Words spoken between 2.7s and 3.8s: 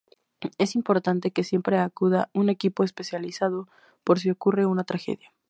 especializado